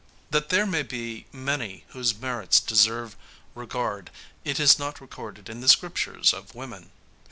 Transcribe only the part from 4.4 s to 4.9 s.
is